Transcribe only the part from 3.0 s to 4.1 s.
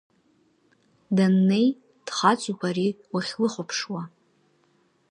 уахьлыхәаԥшуа.